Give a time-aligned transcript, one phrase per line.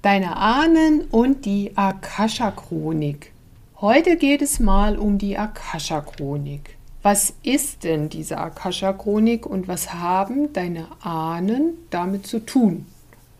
[0.00, 3.32] Deine Ahnen und die Akasha-Chronik.
[3.80, 6.76] Heute geht es mal um die Akasha-Chronik.
[7.02, 12.86] Was ist denn diese Akasha-Chronik und was haben deine Ahnen damit zu tun?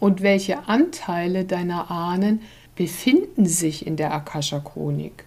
[0.00, 2.40] Und welche Anteile deiner Ahnen
[2.75, 5.27] befinden sich in der Akasha-Chronik?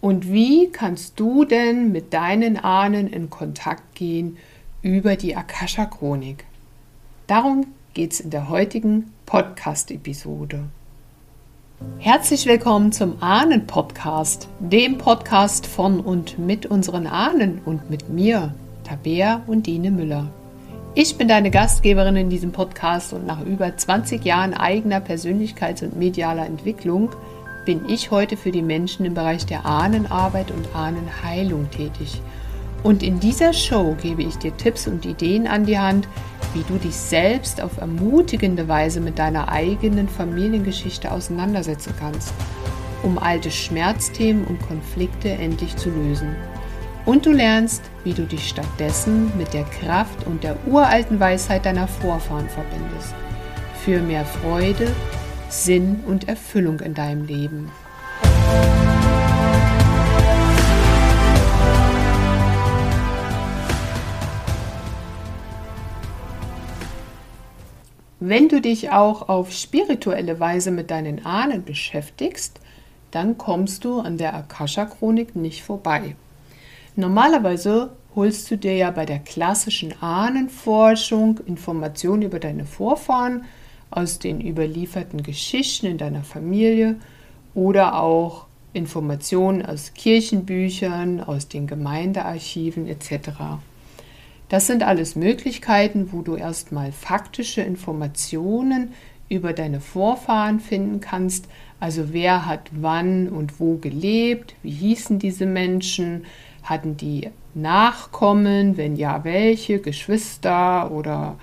[0.00, 4.38] Und wie kannst du denn mit deinen Ahnen in Kontakt gehen
[4.80, 6.46] über die Akasha-Chronik?
[7.26, 10.64] Darum geht es in der heutigen Podcast-Episode.
[11.96, 18.54] Herzlich willkommen zum Ahnen-Podcast, dem Podcast von und mit unseren Ahnen und mit mir,
[18.84, 20.28] Tabea und Dine Müller.
[20.94, 25.96] Ich bin deine Gastgeberin in diesem Podcast und nach über 20 Jahren eigener Persönlichkeits- und
[25.96, 27.08] medialer Entwicklung
[27.64, 32.20] bin ich heute für die Menschen im Bereich der Ahnenarbeit und Ahnenheilung tätig.
[32.82, 36.06] Und in dieser Show gebe ich dir Tipps und Ideen an die Hand,
[36.54, 42.32] wie du dich selbst auf ermutigende Weise mit deiner eigenen Familiengeschichte auseinandersetzen kannst,
[43.02, 46.36] um alte Schmerzthemen und Konflikte endlich zu lösen.
[47.04, 51.88] Und du lernst, wie du dich stattdessen mit der Kraft und der uralten Weisheit deiner
[51.88, 53.14] Vorfahren verbindest.
[53.84, 54.86] Für mehr Freude,
[55.48, 57.70] Sinn und Erfüllung in deinem Leben.
[68.24, 72.60] Wenn du dich auch auf spirituelle Weise mit deinen Ahnen beschäftigst,
[73.10, 76.14] dann kommst du an der Akasha-Chronik nicht vorbei.
[76.94, 83.44] Normalerweise holst du dir ja bei der klassischen Ahnenforschung Informationen über deine Vorfahren
[83.90, 87.00] aus den überlieferten Geschichten in deiner Familie
[87.56, 93.30] oder auch Informationen aus Kirchenbüchern, aus den Gemeindearchiven etc.
[94.52, 98.92] Das sind alles Möglichkeiten, wo du erstmal faktische Informationen
[99.30, 101.48] über deine Vorfahren finden kannst.
[101.80, 106.26] Also wer hat wann und wo gelebt, wie hießen diese Menschen,
[106.64, 111.38] hatten die Nachkommen, wenn ja welche, Geschwister oder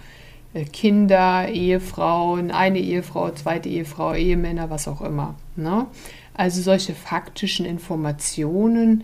[0.54, 5.34] äh, Kinder, Ehefrauen, eine Ehefrau, zweite Ehefrau, Ehemänner, was auch immer.
[5.56, 5.88] Ne?
[6.36, 9.04] Also solche faktischen Informationen,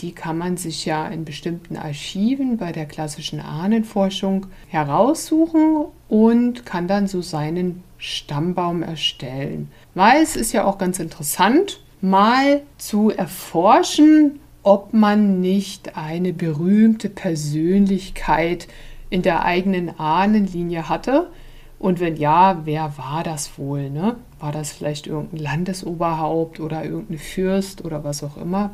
[0.00, 6.86] die kann man sich ja in bestimmten Archiven bei der klassischen Ahnenforschung heraussuchen und kann
[6.86, 9.70] dann so seinen Stammbaum erstellen.
[9.94, 17.08] Weil es ist ja auch ganz interessant, mal zu erforschen, ob man nicht eine berühmte
[17.08, 18.68] Persönlichkeit
[19.10, 21.30] in der eigenen Ahnenlinie hatte.
[21.78, 23.90] Und wenn ja, wer war das wohl?
[23.90, 24.16] Ne?
[24.40, 28.70] War das vielleicht irgendein Landesoberhaupt oder irgendein Fürst oder was auch immer?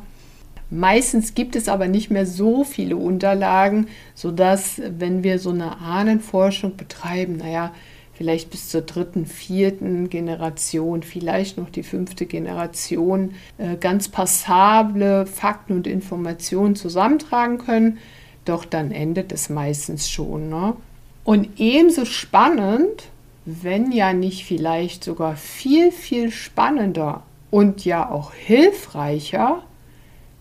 [0.69, 6.75] Meistens gibt es aber nicht mehr so viele Unterlagen, sodass, wenn wir so eine Ahnenforschung
[6.75, 7.71] betreiben, naja,
[8.13, 15.73] vielleicht bis zur dritten, vierten Generation, vielleicht noch die fünfte Generation, äh, ganz passable Fakten
[15.73, 17.97] und Informationen zusammentragen können.
[18.45, 20.49] Doch dann endet es meistens schon.
[20.49, 20.75] Ne?
[21.23, 23.09] Und ebenso spannend,
[23.45, 29.63] wenn ja nicht vielleicht sogar viel, viel spannender und ja auch hilfreicher,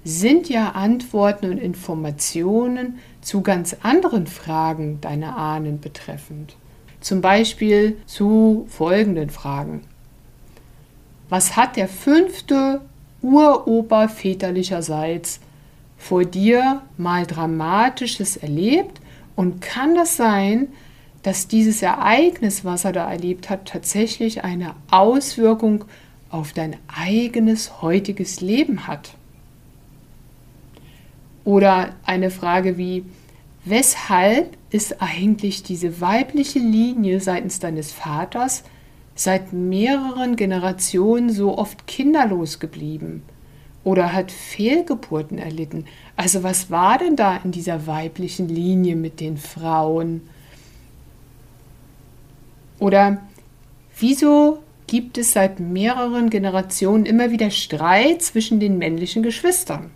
[0.04, 6.56] sind ja Antworten und Informationen zu ganz anderen Fragen deiner Ahnen betreffend.
[7.00, 9.82] Zum Beispiel zu folgenden Fragen.
[11.30, 12.82] Was hat der fünfte
[13.22, 15.40] Uropa väterlicherseits
[15.96, 19.00] vor dir mal Dramatisches erlebt?
[19.36, 20.68] Und kann das sein,
[21.22, 25.86] dass dieses Ereignis, was er da erlebt hat, tatsächlich eine Auswirkung
[26.30, 29.16] auf dein eigenes heutiges Leben hat?
[31.44, 33.04] Oder eine Frage wie,
[33.64, 38.64] weshalb ist eigentlich diese weibliche Linie seitens deines Vaters
[39.14, 43.22] seit mehreren Generationen so oft kinderlos geblieben?
[43.84, 45.84] Oder hat Fehlgeburten erlitten?
[46.16, 50.22] Also was war denn da in dieser weiblichen Linie mit den Frauen?
[52.78, 53.18] Oder
[53.98, 59.90] wieso gibt es seit mehreren Generationen immer wieder Streit zwischen den männlichen Geschwistern?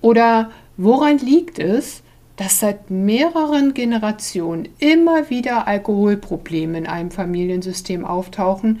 [0.00, 2.02] Oder woran liegt es,
[2.36, 8.80] dass seit mehreren Generationen immer wieder Alkoholprobleme in einem Familiensystem auftauchen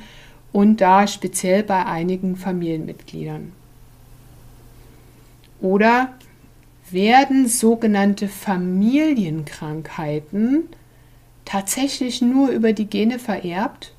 [0.52, 3.52] und da speziell bei einigen Familienmitgliedern?
[5.60, 6.14] Oder
[6.90, 10.70] werden sogenannte Familienkrankheiten
[11.44, 13.92] tatsächlich nur über die Gene vererbt?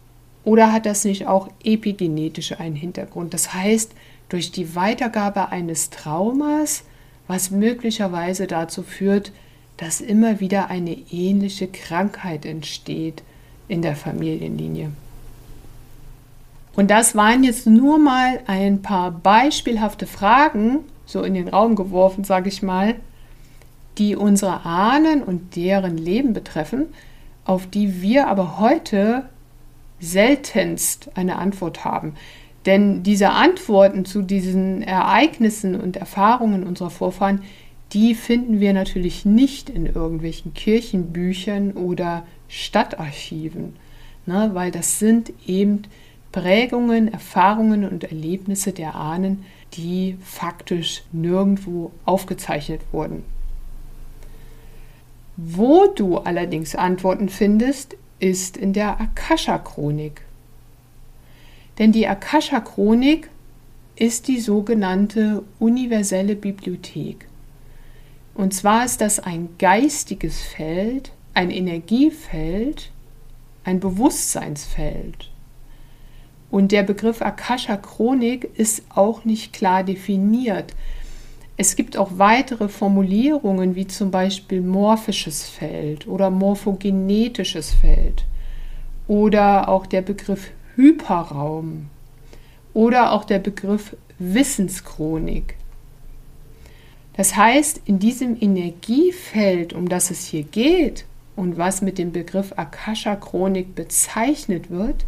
[0.43, 3.35] Oder hat das nicht auch epigenetisch einen Hintergrund?
[3.35, 3.91] Das heißt,
[4.29, 6.83] durch die Weitergabe eines Traumas
[7.27, 9.31] was möglicherweise dazu führt,
[9.77, 13.23] dass immer wieder eine ähnliche Krankheit entsteht
[13.67, 14.91] in der Familienlinie.
[16.75, 22.23] Und das waren jetzt nur mal ein paar beispielhafte Fragen, so in den Raum geworfen,
[22.23, 22.95] sage ich mal,
[23.97, 26.87] die unsere Ahnen und deren Leben betreffen,
[27.43, 29.25] auf die wir aber heute
[29.99, 32.15] seltenst eine Antwort haben.
[32.65, 37.41] Denn diese Antworten zu diesen Ereignissen und Erfahrungen unserer Vorfahren,
[37.93, 43.75] die finden wir natürlich nicht in irgendwelchen Kirchenbüchern oder Stadtarchiven,
[44.25, 45.83] ne, weil das sind eben
[46.31, 49.43] Prägungen, Erfahrungen und Erlebnisse der Ahnen,
[49.73, 53.23] die faktisch nirgendwo aufgezeichnet wurden.
[55.35, 60.21] Wo du allerdings Antworten findest, ist in der Akasha-Chronik.
[61.77, 63.29] Denn die Akasha-Chronik
[63.95, 67.27] ist die sogenannte universelle Bibliothek.
[68.33, 72.91] Und zwar ist das ein geistiges Feld, ein Energiefeld,
[73.63, 75.29] ein Bewusstseinsfeld.
[76.49, 80.73] Und der Begriff Akasha-Chronik ist auch nicht klar definiert.
[81.55, 88.25] Es gibt auch weitere Formulierungen, wie zum Beispiel morphisches Feld oder morphogenetisches Feld
[89.07, 91.89] oder auch der Begriff Hyperraum
[92.73, 95.55] oder auch der Begriff Wissenschronik.
[97.13, 102.53] Das heißt, in diesem Energiefeld, um das es hier geht und was mit dem Begriff
[102.55, 105.05] Akasha-Chronik bezeichnet wird,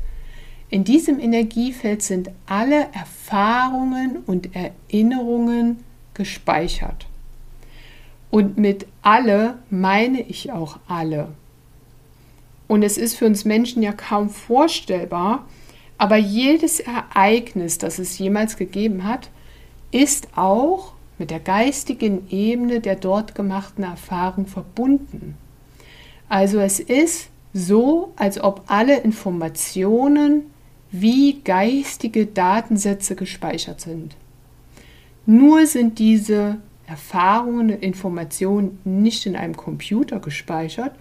[0.69, 5.83] in diesem Energiefeld sind alle Erfahrungen und Erinnerungen
[6.13, 7.05] gespeichert.
[8.31, 11.27] Und mit alle meine ich auch alle.
[12.67, 15.45] Und es ist für uns Menschen ja kaum vorstellbar,
[15.97, 19.29] aber jedes Ereignis, das es jemals gegeben hat,
[19.91, 25.37] ist auch mit der geistigen Ebene der dort gemachten Erfahrung verbunden.
[26.27, 30.51] Also es ist so, als ob alle Informationen
[30.91, 34.15] wie geistige Datensätze gespeichert sind.
[35.25, 36.57] Nur sind diese
[36.87, 40.93] Erfahrungen und Informationen nicht in einem Computer gespeichert,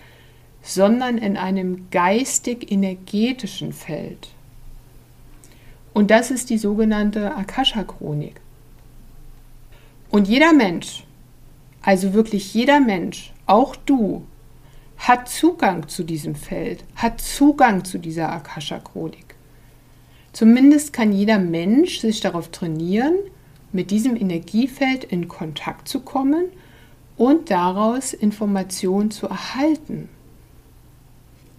[0.63, 4.29] sondern in einem geistig-energetischen Feld.
[5.95, 8.41] Und das ist die sogenannte Akasha-Chronik.
[10.11, 11.05] Und jeder Mensch,
[11.83, 14.25] also wirklich jeder Mensch, auch du,
[14.99, 19.35] hat Zugang zu diesem Feld, hat Zugang zu dieser Akasha-Chronik.
[20.33, 23.17] Zumindest kann jeder Mensch sich darauf trainieren,
[23.73, 26.45] mit diesem Energiefeld in Kontakt zu kommen
[27.17, 30.09] und daraus Informationen zu erhalten.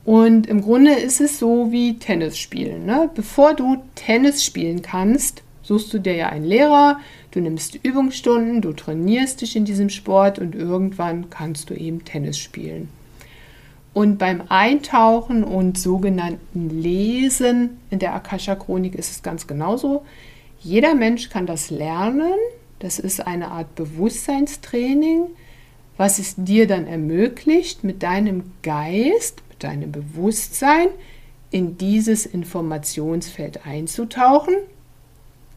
[0.05, 2.85] Und im Grunde ist es so wie Tennis spielen.
[2.85, 3.09] Ne?
[3.15, 6.99] Bevor du Tennis spielen kannst, suchst du dir ja einen Lehrer,
[7.31, 12.37] du nimmst Übungsstunden, du trainierst dich in diesem Sport und irgendwann kannst du eben Tennis
[12.37, 12.89] spielen.
[13.93, 20.03] Und beim Eintauchen und sogenannten Lesen in der Akasha-Chronik ist es ganz genauso.
[20.59, 22.33] Jeder Mensch kann das lernen.
[22.79, 25.27] Das ist eine Art Bewusstseinstraining,
[25.95, 30.87] was es dir dann ermöglicht, mit deinem Geist, deinem Bewusstsein
[31.51, 34.55] in dieses Informationsfeld einzutauchen,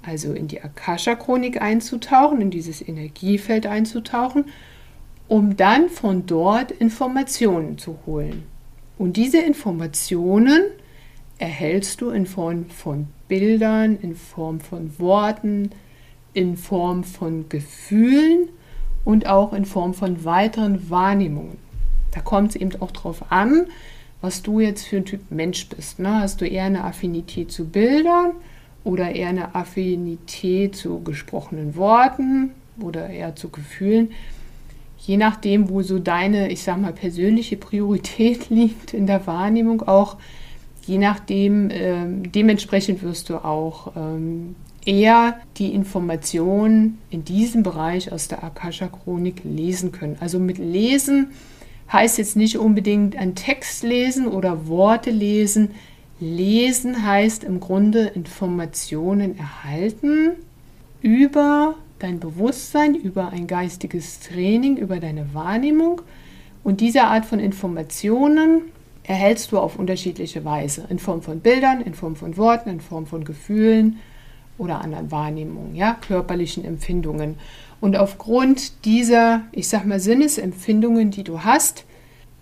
[0.03, 4.45] also in die Akasha-Chronik einzutauchen, in dieses Energiefeld einzutauchen
[5.29, 8.45] um dann von dort Informationen zu holen.
[8.99, 10.63] Und diese Informationen
[11.39, 15.71] erhältst du in Form von Bildern, in Form von Worten,
[16.33, 18.49] in Form von Gefühlen
[19.05, 21.59] und auch in Form von weiteren Wahrnehmungen.
[22.13, 23.67] Da kommt es eben auch darauf an,
[24.27, 26.01] was du jetzt für ein Typ Mensch bist.
[26.01, 26.21] Ne?
[26.21, 28.33] Hast du eher eine Affinität zu Bildern
[28.83, 34.11] oder eher eine Affinität zu gesprochenen Worten oder eher zu Gefühlen?
[35.07, 40.17] je nachdem, wo so deine, ich sag mal, persönliche Priorität liegt in der Wahrnehmung auch,
[40.85, 48.29] je nachdem, äh, dementsprechend wirst du auch ähm, eher die Informationen in diesem Bereich aus
[48.29, 50.17] der Akasha-Chronik lesen können.
[50.19, 51.29] Also mit Lesen
[51.93, 55.71] heißt jetzt nicht unbedingt ein Text lesen oder Worte lesen.
[56.19, 60.33] Lesen heißt im Grunde Informationen erhalten
[61.03, 66.03] über dein Bewusstsein, über ein geistiges Training, über deine Wahrnehmung.
[66.65, 68.63] Und diese Art von Informationen
[69.05, 73.07] erhältst du auf unterschiedliche Weise, in Form von Bildern, in Form von Worten, in Form
[73.07, 73.99] von Gefühlen
[74.59, 77.37] oder anderen Wahrnehmungen, ja, körperlichen Empfindungen.
[77.87, 81.85] Und aufgrund dieser, ich sag mal, Sinnesempfindungen, die du hast,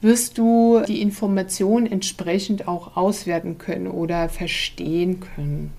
[0.00, 5.74] wirst du die Information entsprechend auch auswerten können oder verstehen können.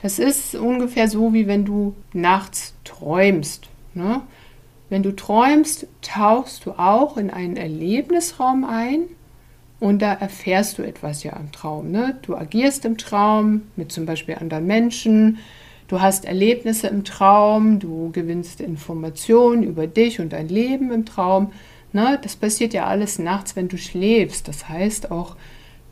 [0.00, 3.68] Das ist ungefähr so, wie wenn du nachts träumst.
[3.92, 4.22] Ne?
[4.88, 9.00] Wenn du träumst, tauchst du auch in einen Erlebnisraum ein
[9.78, 11.90] und da erfährst du etwas ja im Traum.
[11.90, 12.16] Ne?
[12.22, 15.36] Du agierst im Traum mit zum Beispiel anderen Menschen,
[15.88, 21.52] du hast Erlebnisse im Traum, du gewinnst Informationen über dich und dein Leben im Traum.
[21.92, 22.18] Ne?
[22.22, 24.46] Das passiert ja alles nachts, wenn du schläfst.
[24.46, 25.36] Das heißt auch,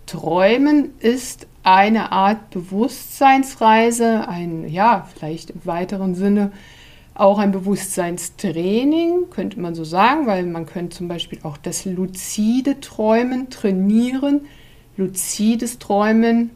[0.06, 6.52] Träumen ist eine Art Bewusstseinsreise, ein, ja, vielleicht im weiteren Sinne
[7.14, 12.78] auch ein Bewusstseinstraining, könnte man so sagen, weil man könnte zum Beispiel auch das luzide
[12.80, 14.42] Träumen trainieren.
[14.96, 16.50] Luzides Träumen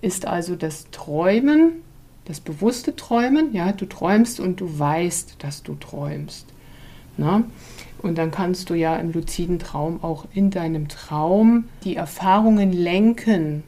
[0.00, 1.82] ist also das Träumen,
[2.26, 3.54] das bewusste Träumen.
[3.54, 6.46] Ja, du träumst und du weißt, dass du träumst.
[7.16, 7.44] Na?
[8.02, 13.62] Und dann kannst du ja im luziden Traum auch in deinem Traum die Erfahrungen lenken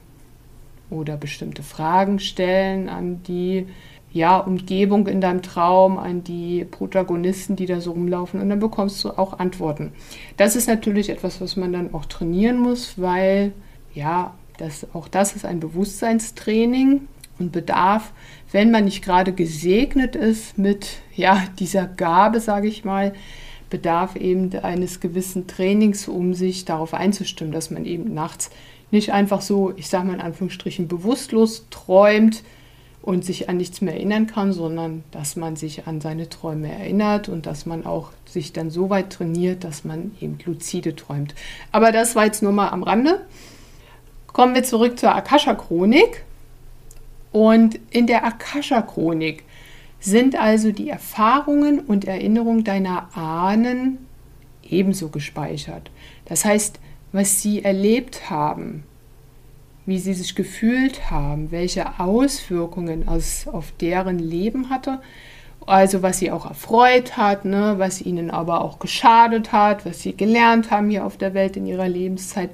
[0.90, 3.66] oder bestimmte Fragen stellen an die
[4.10, 9.04] ja, Umgebung in deinem Traum, an die Protagonisten, die da so rumlaufen und dann bekommst
[9.04, 9.92] du auch Antworten.
[10.36, 13.52] Das ist natürlich etwas, was man dann auch trainieren muss, weil
[13.94, 17.02] ja, das, auch das ist ein Bewusstseinstraining
[17.38, 18.12] und bedarf,
[18.52, 23.12] wenn man nicht gerade gesegnet ist mit ja, dieser Gabe, sage ich mal,
[23.70, 28.50] bedarf eben eines gewissen Trainings, um sich darauf einzustimmen, dass man eben nachts
[28.90, 32.42] nicht einfach so, ich sage mal in Anführungsstrichen, bewusstlos träumt
[33.02, 37.28] und sich an nichts mehr erinnern kann, sondern dass man sich an seine Träume erinnert
[37.28, 41.34] und dass man auch sich dann so weit trainiert, dass man eben luzide träumt.
[41.70, 43.26] Aber das war jetzt nur mal am Rande.
[44.26, 46.24] Kommen wir zurück zur Akasha-Chronik.
[47.38, 49.44] Und in der Akasha-Chronik
[50.00, 53.98] sind also die Erfahrungen und Erinnerungen deiner Ahnen
[54.68, 55.88] ebenso gespeichert.
[56.24, 56.80] Das heißt,
[57.12, 58.82] was sie erlebt haben,
[59.86, 65.00] wie sie sich gefühlt haben, welche Auswirkungen es auf deren Leben hatte,
[65.64, 70.16] also was sie auch erfreut hat, ne, was ihnen aber auch geschadet hat, was sie
[70.16, 72.50] gelernt haben hier auf der Welt in ihrer Lebenszeit.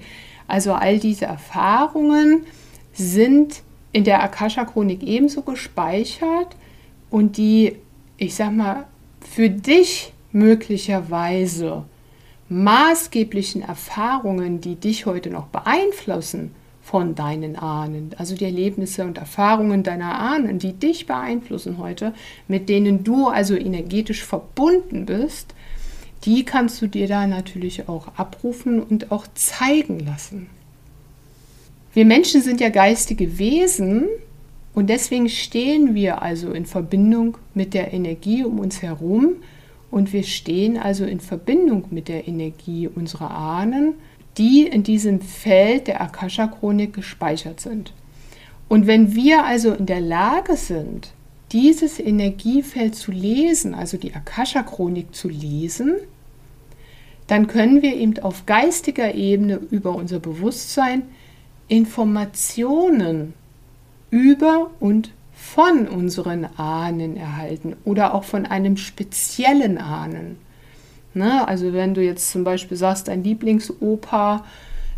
[0.46, 2.44] Also all diese Erfahrungen
[2.92, 3.63] sind
[3.94, 6.56] in der Akasha-Chronik ebenso gespeichert
[7.10, 7.76] und die,
[8.16, 8.86] ich sag mal,
[9.20, 11.84] für dich möglicherweise
[12.48, 16.50] maßgeblichen Erfahrungen, die dich heute noch beeinflussen
[16.82, 22.14] von deinen Ahnen, also die Erlebnisse und Erfahrungen deiner Ahnen, die dich beeinflussen heute,
[22.48, 25.54] mit denen du also energetisch verbunden bist,
[26.24, 30.48] die kannst du dir da natürlich auch abrufen und auch zeigen lassen.
[31.94, 34.06] Wir Menschen sind ja geistige Wesen
[34.74, 39.36] und deswegen stehen wir also in Verbindung mit der Energie um uns herum
[39.92, 43.94] und wir stehen also in Verbindung mit der Energie unserer Ahnen,
[44.38, 47.92] die in diesem Feld der Akasha-Chronik gespeichert sind.
[48.68, 51.12] Und wenn wir also in der Lage sind,
[51.52, 55.94] dieses Energiefeld zu lesen, also die Akasha-Chronik zu lesen,
[57.28, 61.04] dann können wir eben auf geistiger Ebene über unser Bewusstsein
[61.68, 63.34] Informationen
[64.10, 70.38] über und von unseren Ahnen erhalten oder auch von einem speziellen Ahnen.
[71.12, 71.46] Ne?
[71.46, 74.44] Also wenn du jetzt zum Beispiel sagst, dein Lieblingsopa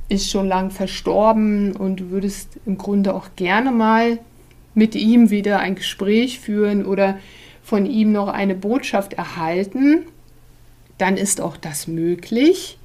[0.08, 4.18] ist schon lang verstorben und du würdest im Grunde auch gerne mal
[4.74, 7.18] mit ihm wieder ein Gespräch führen oder
[7.62, 10.04] von ihm noch eine Botschaft erhalten,
[10.98, 12.78] dann ist auch das möglich,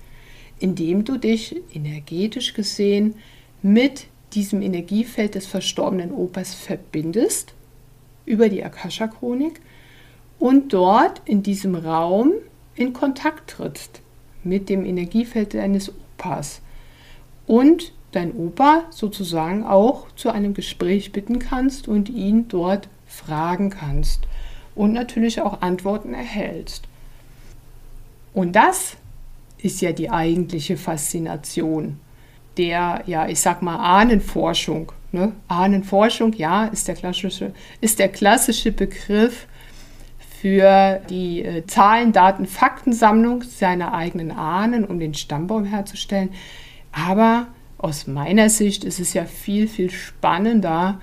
[0.59, 3.15] indem du dich energetisch gesehen
[3.61, 7.53] mit diesem Energiefeld des verstorbenen Opas verbindest
[8.25, 9.61] über die Akasha-Chronik
[10.39, 12.31] und dort in diesem Raum
[12.75, 14.01] in Kontakt trittst
[14.43, 16.61] mit dem Energiefeld deines Opas
[17.45, 24.21] und dein Opa sozusagen auch zu einem Gespräch bitten kannst und ihn dort fragen kannst
[24.75, 26.87] und natürlich auch Antworten erhältst.
[28.33, 28.97] Und das
[29.57, 31.99] ist ja die eigentliche Faszination
[32.57, 34.91] der, ja, ich sag mal, Ahnenforschung.
[35.11, 35.33] Ne?
[35.47, 39.47] Ahnenforschung, ja, ist der klassische, ist der klassische Begriff
[40.41, 46.29] für die äh, Zahlen, Daten, Faktensammlung seiner eigenen Ahnen, um den Stammbaum herzustellen.
[46.91, 50.99] Aber aus meiner Sicht ist es ja viel, viel spannender,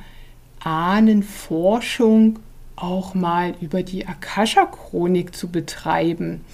[0.61, 2.40] Ahnenforschung
[2.76, 6.45] auch mal über die Akasha-Chronik zu betreiben.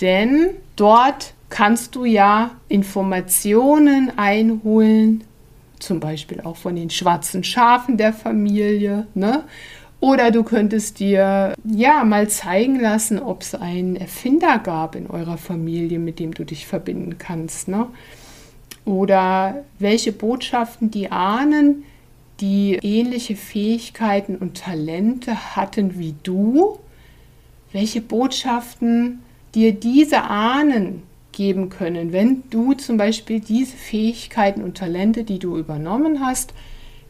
[0.00, 5.22] Denn dort kannst du ja Informationen einholen,
[5.78, 9.44] zum Beispiel auch von den schwarzen Schafen der Familie, ne?
[10.00, 15.38] Oder du könntest dir ja mal zeigen lassen, ob es einen Erfinder gab in eurer
[15.38, 17.86] Familie, mit dem du dich verbinden kannst, ne?
[18.84, 21.84] Oder welche Botschaften die Ahnen,
[22.40, 26.80] die ähnliche Fähigkeiten und Talente hatten wie du,
[27.70, 29.22] welche Botschaften
[29.54, 35.58] dir diese Ahnen geben können, wenn du zum Beispiel diese Fähigkeiten und Talente, die du
[35.58, 36.54] übernommen hast,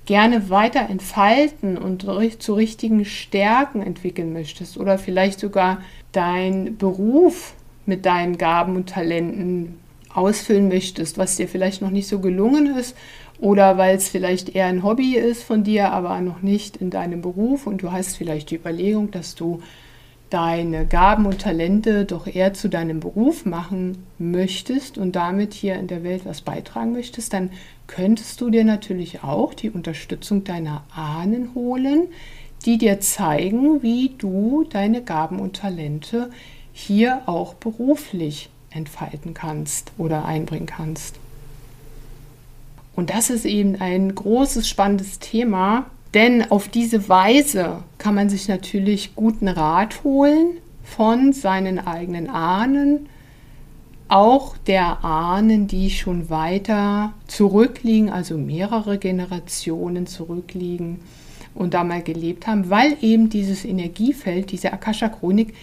[0.07, 2.07] gerne weiter entfalten und
[2.39, 5.79] zu richtigen Stärken entwickeln möchtest oder vielleicht sogar
[6.13, 7.55] deinen Beruf
[7.87, 9.79] mit deinen Gaben und Talenten
[10.13, 12.97] ausfüllen möchtest, was dir vielleicht noch nicht so gelungen ist
[13.39, 17.21] oder weil es vielleicht eher ein Hobby ist von dir, aber noch nicht in deinem
[17.21, 19.63] Beruf und du hast vielleicht die Überlegung, dass du
[20.35, 25.87] deine Gaben und Talente doch eher zu deinem Beruf machen möchtest und damit hier in
[25.87, 27.51] der Welt was beitragen möchtest, dann
[27.87, 32.09] könntest du dir natürlich auch die Unterstützung deiner Ahnen holen,
[32.67, 36.31] die dir zeigen, wie du deine Gaben und Talente
[36.73, 41.15] hier auch beruflich entfalten kannst oder einbringen kannst.
[42.97, 48.49] Und das ist eben ein großes, spannendes Thema, denn auf diese Weise kann man sich
[48.49, 53.09] natürlich guten Rat holen von seinen eigenen Ahnen,
[54.09, 61.01] auch der Ahnen, die schon weiter zurückliegen, also mehrere Generationen zurückliegen
[61.55, 65.55] und da mal gelebt haben, weil eben dieses Energiefeld, diese Akasha-Chronik,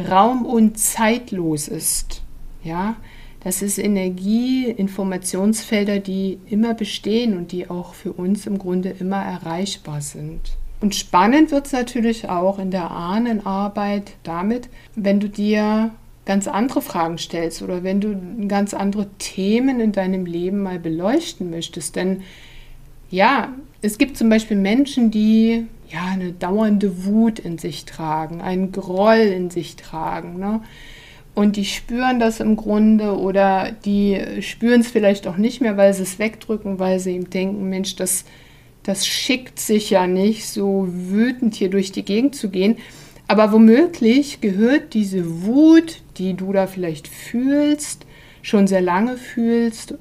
[0.00, 2.22] raum- und zeitlos ist.
[2.64, 2.96] Ja,
[3.44, 9.22] das ist Energie, Informationsfelder, die immer bestehen und die auch für uns im Grunde immer
[9.22, 10.56] erreichbar sind.
[10.80, 15.90] Und spannend wird es natürlich auch in der Ahnenarbeit damit, wenn du dir
[16.24, 21.50] ganz andere Fragen stellst oder wenn du ganz andere Themen in deinem Leben mal beleuchten
[21.50, 21.96] möchtest.
[21.96, 22.22] Denn
[23.10, 28.72] ja, es gibt zum Beispiel Menschen, die ja eine dauernde Wut in sich tragen, einen
[28.72, 30.38] Groll in sich tragen.
[30.38, 30.60] Ne?
[31.34, 35.94] Und die spüren das im Grunde oder die spüren es vielleicht auch nicht mehr, weil
[35.94, 38.24] sie es wegdrücken, weil sie ihm denken, Mensch, das,
[38.82, 42.76] das schickt sich ja nicht, so wütend hier durch die Gegend zu gehen.
[43.28, 48.04] Aber womöglich gehört diese Wut, die du da vielleicht fühlst,
[48.42, 49.94] schon sehr lange fühlst,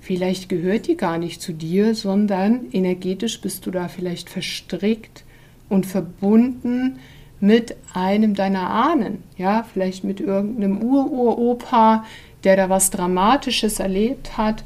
[0.00, 5.24] vielleicht gehört die gar nicht zu dir, sondern energetisch bist du da vielleicht verstrickt
[5.68, 7.00] und verbunden
[7.40, 12.04] mit einem deiner Ahnen, ja, vielleicht mit irgendeinem Ururopa,
[12.44, 14.64] der da was Dramatisches erlebt hat,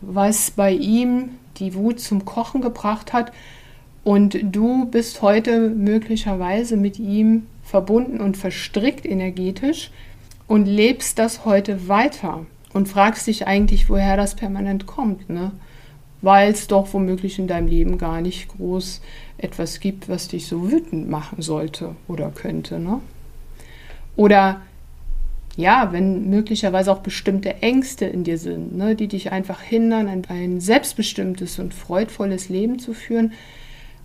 [0.00, 3.32] was bei ihm die Wut zum Kochen gebracht hat
[4.04, 9.90] und du bist heute möglicherweise mit ihm verbunden und verstrickt energetisch
[10.46, 15.52] und lebst das heute weiter und fragst dich eigentlich, woher das permanent kommt, ne?
[16.22, 19.02] weil es doch womöglich in deinem Leben gar nicht groß
[19.38, 22.78] etwas gibt, was dich so wütend machen sollte oder könnte.
[22.78, 23.00] Ne?
[24.16, 24.60] Oder
[25.56, 30.22] ja, wenn möglicherweise auch bestimmte Ängste in dir sind, ne, die dich einfach hindern, ein,
[30.28, 33.32] ein selbstbestimmtes und freudvolles Leben zu führen.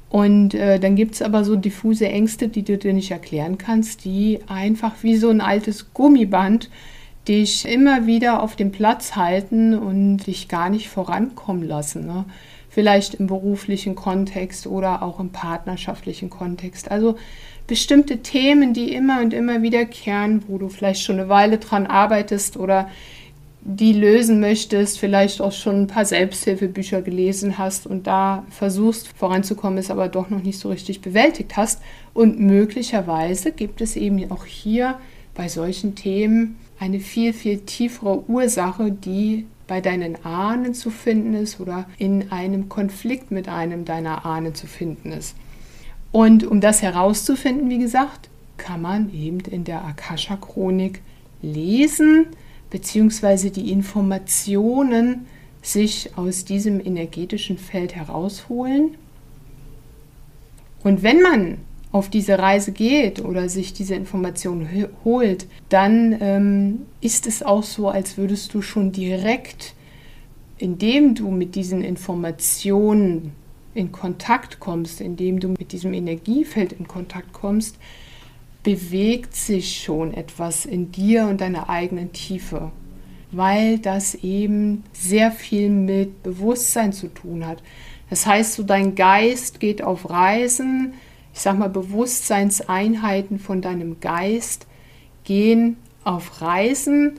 [0.10, 4.04] Und äh, dann gibt es aber so diffuse Ängste, die du dir nicht erklären kannst,
[4.04, 6.72] die einfach wie so ein altes Gummiband
[7.28, 12.06] dich immer wieder auf dem Platz halten und dich gar nicht vorankommen lassen.
[12.06, 12.26] Ne?
[12.74, 16.90] Vielleicht im beruflichen Kontext oder auch im partnerschaftlichen Kontext.
[16.90, 17.18] Also
[17.68, 22.58] bestimmte Themen, die immer und immer wiederkehren, wo du vielleicht schon eine Weile dran arbeitest
[22.58, 22.90] oder
[23.66, 29.78] die lösen möchtest, vielleicht auch schon ein paar Selbsthilfebücher gelesen hast und da versuchst voranzukommen,
[29.78, 31.82] es aber doch noch nicht so richtig bewältigt hast.
[32.14, 35.00] Und möglicherweise gibt es eben auch hier
[35.34, 41.60] bei solchen Themen eine viel, viel tiefere Ursache, die bei deinen Ahnen zu finden ist
[41.60, 45.36] oder in einem Konflikt mit einem deiner Ahnen zu finden ist.
[46.12, 51.02] Und um das herauszufinden, wie gesagt, kann man eben in der Akasha-Chronik
[51.42, 52.28] lesen,
[52.70, 55.28] beziehungsweise die Informationen
[55.62, 58.96] sich aus diesem energetischen Feld herausholen.
[60.84, 61.58] Und wenn man
[61.94, 67.88] auf diese Reise geht oder sich diese Informationen holt, dann ähm, ist es auch so,
[67.88, 69.76] als würdest du schon direkt,
[70.58, 73.34] indem du mit diesen Informationen
[73.76, 77.78] in Kontakt kommst, indem du mit diesem Energiefeld in Kontakt kommst,
[78.64, 82.72] bewegt sich schon etwas in dir und deiner eigenen Tiefe,
[83.32, 87.62] weil das eben sehr viel mit Bewusstsein zu tun hat.
[88.10, 90.94] Das heißt, so dein Geist geht auf Reisen,
[91.34, 94.68] ich sag mal, Bewusstseinseinheiten von deinem Geist
[95.24, 97.14] gehen auf Reisen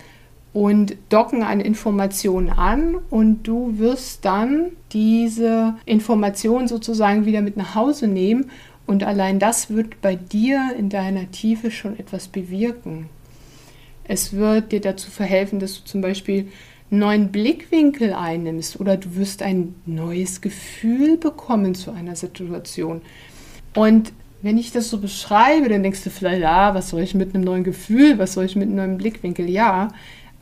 [0.53, 7.74] und docken an Informationen an und du wirst dann diese Informationen sozusagen wieder mit nach
[7.74, 8.50] Hause nehmen
[8.87, 13.09] und allein das wird bei dir in deiner Tiefe schon etwas bewirken.
[14.05, 16.48] Es wird dir dazu verhelfen, dass du zum Beispiel
[16.90, 23.00] einen neuen Blickwinkel einnimmst oder du wirst ein neues Gefühl bekommen zu einer Situation.
[23.74, 27.34] Und wenn ich das so beschreibe, dann denkst du vielleicht, ja, was soll ich mit
[27.34, 29.48] einem neuen Gefühl, was soll ich mit einem neuen Blickwinkel?
[29.48, 29.88] Ja,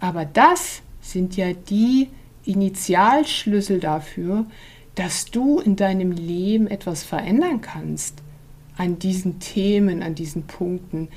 [0.00, 2.08] Aber das sind ja die
[2.44, 4.46] Initialschlüssel dafür,
[4.94, 8.18] dass du in deinem Leben etwas verändern kannst
[8.76, 11.08] an diesen Themen, an diesen Punkten.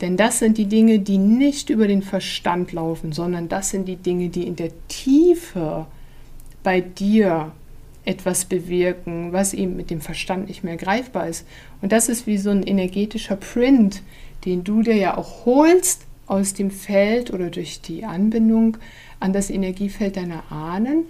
[0.00, 3.96] Denn das sind die Dinge, die nicht über den Verstand laufen, sondern das sind die
[3.96, 5.86] Dinge, die in der Tiefe
[6.62, 7.52] bei dir
[8.04, 11.46] etwas bewirken, was eben mit dem Verstand nicht mehr greifbar ist.
[11.80, 14.02] Und das ist wie so ein energetischer Print,
[14.44, 18.76] den du dir ja auch holst aus dem Feld oder durch die Anbindung
[19.20, 21.04] an das Energiefeld deiner Ahnen,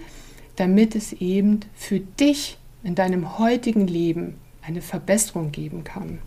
[0.55, 6.19] damit es eben für dich in deinem heutigen Leben eine Verbesserung geben kann.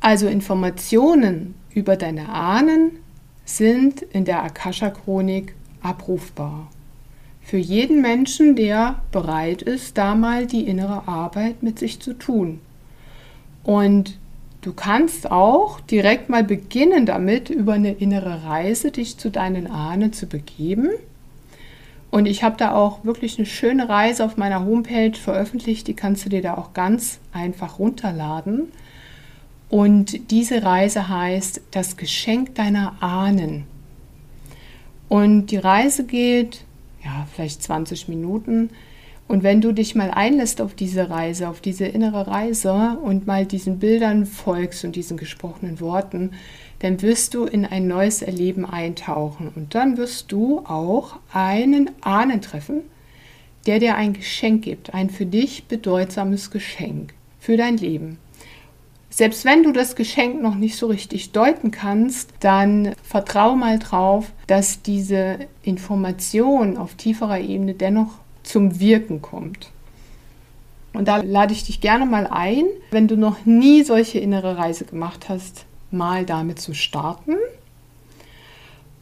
[0.00, 2.92] Also Informationen über deine Ahnen
[3.44, 6.70] sind in der Akasha-Chronik abrufbar.
[7.44, 12.60] Für jeden Menschen, der bereit ist, da mal die innere Arbeit mit sich zu tun.
[13.62, 14.18] Und
[14.62, 20.12] du kannst auch direkt mal beginnen damit, über eine innere Reise dich zu deinen Ahnen
[20.12, 20.90] zu begeben
[22.14, 25.88] und ich habe da auch wirklich eine schöne Reise auf meiner Homepage veröffentlicht.
[25.88, 28.68] Die kannst du dir da auch ganz einfach runterladen.
[29.68, 33.64] Und diese Reise heißt das Geschenk deiner Ahnen.
[35.08, 36.60] Und die Reise geht,
[37.04, 38.70] ja, vielleicht 20 Minuten.
[39.26, 43.46] Und wenn du dich mal einlässt auf diese Reise, auf diese innere Reise und mal
[43.46, 46.32] diesen Bildern folgst und diesen gesprochenen Worten,
[46.80, 52.42] dann wirst du in ein neues Erleben eintauchen und dann wirst du auch einen Ahnen
[52.42, 52.82] treffen,
[53.66, 58.18] der dir ein Geschenk gibt, ein für dich bedeutsames Geschenk für dein Leben.
[59.16, 64.32] Selbst wenn du das Geschenk noch nicht so richtig deuten kannst, dann vertrau mal drauf,
[64.48, 68.08] dass diese Information auf tieferer Ebene dennoch
[68.42, 69.70] zum Wirken kommt.
[70.94, 74.84] Und da lade ich dich gerne mal ein, wenn du noch nie solche innere Reise
[74.84, 77.36] gemacht hast, mal damit zu starten.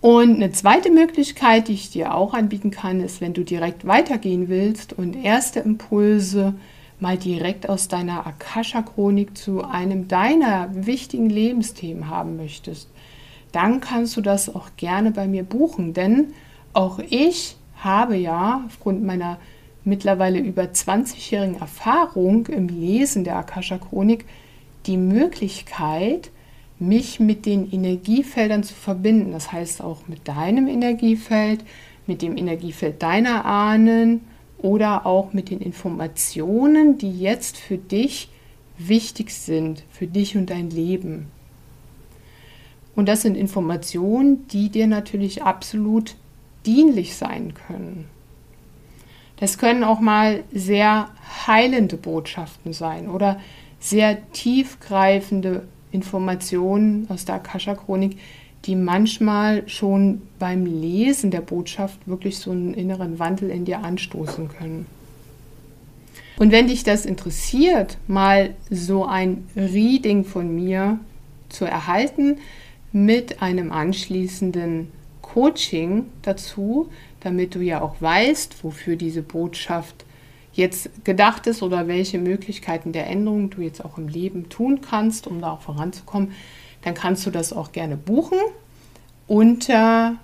[0.03, 4.51] Und eine zweite Möglichkeit, die ich dir auch anbieten kann, ist, wenn du direkt weitergehen
[4.51, 6.53] willst und erste Impulse
[7.02, 12.88] mal direkt aus deiner Akasha-Chronik zu einem deiner wichtigen Lebensthemen haben möchtest,
[13.50, 16.32] dann kannst du das auch gerne bei mir buchen, denn
[16.72, 19.38] auch ich habe ja aufgrund meiner
[19.84, 24.24] mittlerweile über 20-jährigen Erfahrung im Lesen der Akasha-Chronik
[24.86, 26.30] die Möglichkeit,
[26.78, 29.32] mich mit den Energiefeldern zu verbinden.
[29.32, 31.64] Das heißt auch mit deinem Energiefeld,
[32.06, 34.20] mit dem Energiefeld deiner Ahnen
[34.62, 38.31] oder auch mit den Informationen, die jetzt für dich
[38.79, 41.27] wichtig sind, für dich und dein Leben.
[42.94, 46.16] Und das sind Informationen, die dir natürlich absolut
[46.66, 48.07] dienlich sein können.
[49.37, 51.09] Das können auch mal sehr
[51.46, 53.40] heilende Botschaften sein oder
[53.81, 58.18] sehr tiefgreifende Informationen aus der Akasha-Chronik,
[58.64, 64.48] die manchmal schon beim Lesen der Botschaft wirklich so einen inneren Wandel in dir anstoßen
[64.48, 64.87] können.
[66.38, 70.98] Und wenn dich das interessiert, mal so ein Reading von mir
[71.48, 72.38] zu erhalten
[72.92, 74.88] mit einem anschließenden
[75.20, 76.88] Coaching dazu,
[77.20, 80.05] damit du ja auch weißt, wofür diese Botschaft
[80.53, 85.27] jetzt gedacht ist oder welche Möglichkeiten der Änderung du jetzt auch im Leben tun kannst,
[85.27, 86.33] um da auch voranzukommen,
[86.82, 88.38] dann kannst du das auch gerne buchen
[89.26, 90.18] unter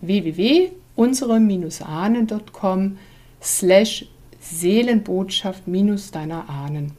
[0.00, 2.98] www.unsere-ahnen.com
[3.42, 4.06] slash
[4.40, 6.92] Seelenbotschaft minus deiner Ahnen.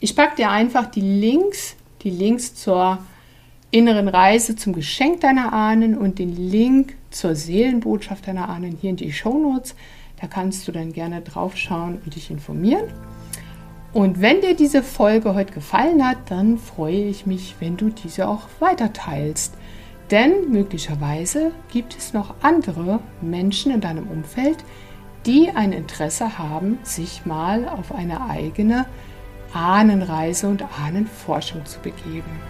[0.00, 2.98] Ich packe dir einfach die Links, die Links zur
[3.70, 8.96] inneren Reise zum Geschenk deiner Ahnen und den Link zur Seelenbotschaft deiner Ahnen hier in
[8.96, 9.74] die Show Notes.
[10.20, 12.92] Da kannst du dann gerne drauf schauen und dich informieren.
[13.92, 18.26] Und wenn dir diese Folge heute gefallen hat, dann freue ich mich, wenn du diese
[18.26, 19.54] auch weiter teilst.
[20.10, 24.58] Denn möglicherweise gibt es noch andere Menschen in deinem Umfeld,
[25.26, 28.86] die ein Interesse haben, sich mal auf eine eigene
[29.52, 32.40] Ahnenreise und Ahnenforschung zu begeben.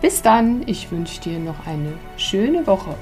[0.00, 2.96] Bis dann, ich wünsche dir noch eine schöne Woche.